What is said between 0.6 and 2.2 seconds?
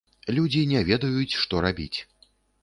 не ведаюць, што рабіць.